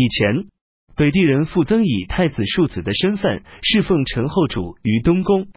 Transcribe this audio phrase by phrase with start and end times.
[0.00, 0.46] 以前，
[0.96, 5.48] 北地人傅曾以太子庶子的身份侍奉陈后主于东宫，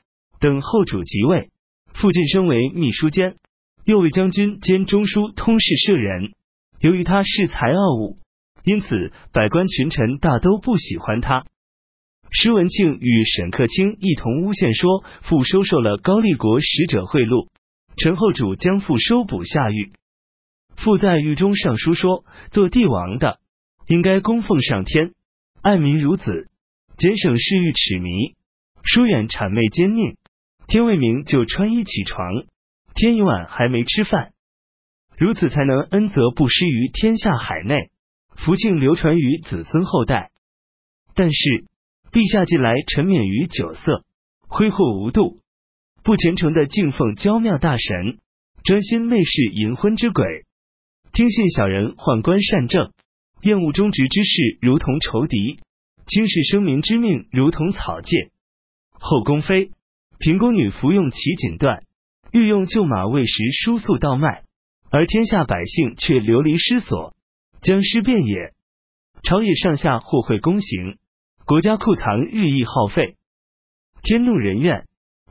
[0.42, 1.50] 等后主即位，
[1.93, 3.37] 傅晋升为秘书监，
[3.85, 6.33] 右卫将军兼中书通事舍人。
[6.82, 8.18] 由于他恃才傲物，
[8.66, 11.46] 因此百官群臣大都不喜欢他。
[12.30, 17.48] 施文庆与沈克清一同诬陷说，傅收受了高丽国使者贿赂，
[17.96, 19.94] 陈后主将傅收捕下狱。
[20.75, 23.39] 傅在狱中上书说，做帝王的
[23.88, 25.13] 应该供奉上天，
[25.61, 26.50] 爱民如子，
[26.97, 28.36] 简省嗜欲耻迷，
[28.83, 30.15] 疏远谄媚奸佞。
[30.68, 32.46] 天未明就穿衣起床，
[32.96, 34.34] 天一晚还没吃饭，
[35.18, 37.92] 如此才能恩泽不施于天下海内，
[38.36, 40.31] 福庆流传于子孙后代。
[41.16, 41.66] 但是。
[42.14, 44.06] 陛下近来沉湎于酒色，
[44.48, 45.40] 挥霍无度，
[46.04, 48.20] 不虔诚的敬奉娇妙大神，
[48.64, 50.45] 专心媚视淫昏之鬼，
[51.12, 52.94] 听信小人宦官善政，
[53.44, 55.60] 厌恶忠直之事如同仇敌，
[56.06, 58.32] 轻视生民之命如同草芥。
[58.94, 59.72] 后宫妃、
[60.17, 61.82] 平宫女服用其锦缎，
[62.32, 64.44] 御用旧马喂食输粟稻麦，
[64.90, 67.14] 而天下百姓却流离失所，
[67.62, 68.54] 僵尸遍野，
[69.23, 70.98] 朝野上下或会宫刑。
[71.45, 73.17] 国家库藏日益耗费，
[74.04, 74.86] 天怒人怨，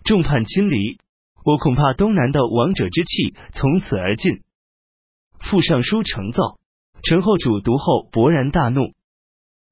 [0.04, 0.98] 众叛亲离。
[1.44, 4.42] 我恐怕东南的王者之气从此而尽。
[5.40, 6.58] 副尚书呈奏，
[7.02, 8.92] 陈后主读后勃然大怒。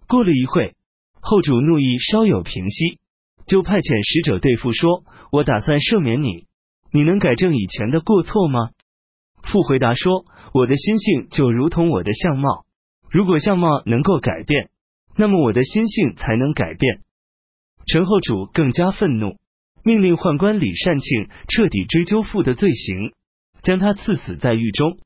[0.09, 0.75] 过了一会，
[1.21, 2.99] 后主怒意稍有平息，
[3.47, 6.47] 就派遣使者对父说：“我打算赦免你，
[6.93, 8.71] 你能改正以前的过错吗？”
[9.43, 12.65] 傅回答说：“我的心性就如同我的相貌，
[13.11, 14.69] 如果相貌能够改变。”
[15.17, 17.01] 那么我的心性才能改变。
[17.85, 19.37] 陈后主更加愤怒，
[19.85, 23.13] 命令宦官李善庆彻底追究傅的罪行，
[23.63, 24.99] 将他赐死在狱中。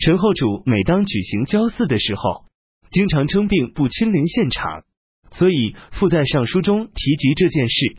[0.00, 2.46] 陈后主每当举行交祀的时候，
[2.90, 4.84] 经常称病不亲临现场，
[5.30, 7.96] 所以傅在上书中提及这件事。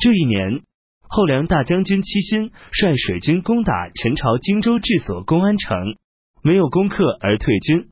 [0.00, 0.62] 这一年，
[1.02, 5.96] 后梁大将军戚辛率水军攻打陈朝荆州治所公安城，
[6.42, 7.90] 没有攻克而退军。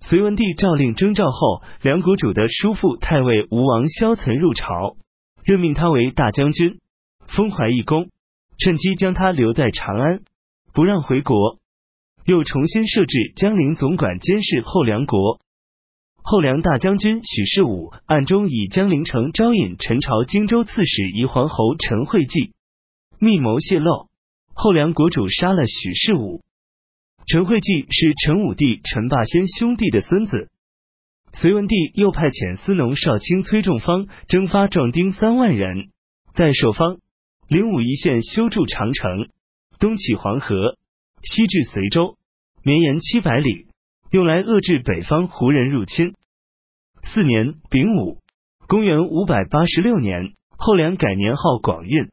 [0.00, 4.96] 隋文帝诏令征召后，梁国主的叔父太尉吴王萧岑入朝，
[5.44, 6.80] 任命他为大将军，
[7.28, 8.08] 封怀义公，
[8.58, 10.22] 趁机将他留在长安，
[10.74, 11.61] 不让回国。
[12.24, 15.40] 又重新设置江陵总管监视后梁国。
[16.24, 22.52] 后梁大将军许世武暗中以江陵城招引陈朝荆州刺史宜皇侯陈惠济，
[23.18, 24.08] 密谋泄露，
[24.54, 26.42] 后梁国主杀了许世武。
[27.26, 30.48] 陈惠济是陈武帝陈霸先兄弟的孙子。
[31.32, 35.88] 隋文帝又派遣司农少卿崔仲方征发壮丁三万人，
[36.34, 36.98] 在朔方、
[37.48, 39.28] 灵武一线修筑长城，
[39.78, 40.76] 东起黄河，
[41.22, 42.16] 西至随州，
[42.64, 43.68] 绵延七百里，
[44.10, 46.14] 用来遏制北方胡人入侵。
[47.04, 48.18] 四年丙午，
[48.66, 52.10] 公元五百八十六年，后梁改年号广运。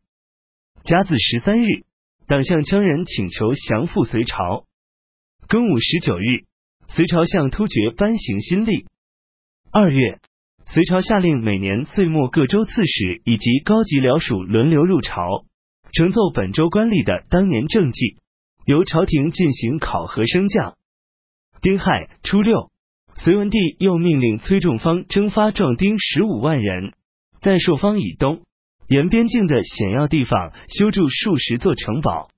[0.84, 1.84] 甲子十三日，
[2.28, 4.66] 党项羌人请求降附隋朝。
[5.48, 6.46] 庚午十九日，
[6.88, 8.86] 隋朝向突厥颁行新历。
[9.72, 10.19] 二月，
[10.68, 15.46] 隋朝下令每年岁末各州刺史以及高级僚属轮流入朝，
[15.94, 18.18] 呈奏本州官吏的当年政绩，
[18.69, 20.78] 由朝廷进行考核升降。
[21.59, 22.69] 丁亥初六，
[23.16, 26.94] 隋文帝又命令崔仲方征发壮丁十五万人，
[27.41, 28.44] 在朔方以东
[28.88, 32.30] 沿边境的险要地方修筑数十座城堡。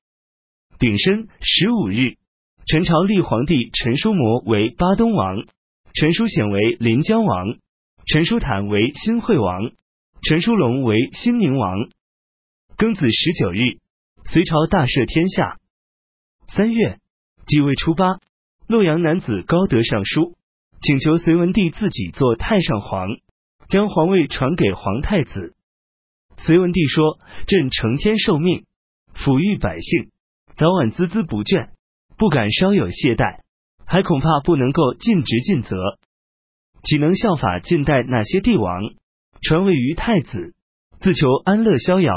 [0.80, 2.16] 丙申十五日。
[2.66, 5.44] 陈朝立皇帝陈叔模为巴东王，
[5.94, 7.58] 陈叔显为临江王，
[8.06, 9.72] 陈叔坦为新惠王，
[10.22, 11.90] 陈叔龙为新宁王。
[12.78, 13.80] 庚子十九日，
[14.24, 15.58] 隋朝大赦天下。
[16.54, 17.00] 三月，
[17.46, 18.20] 即位初八，
[18.68, 20.36] 洛阳男子高德上书，
[20.82, 23.08] 请求隋文帝自己做太上皇，
[23.70, 25.56] 将皇位传给皇太子。
[26.36, 28.66] 隋文帝说：“朕承天受命，
[29.16, 30.12] 抚育百姓，
[30.58, 31.70] 早晚孜孜不倦。”
[32.20, 33.40] 不敢稍有懈怠，
[33.86, 35.98] 还恐怕不能够尽职尽责，
[36.84, 38.94] 岂能效法近代那些帝王，
[39.42, 40.54] 传位于太子，
[41.00, 42.14] 自求安乐逍遥？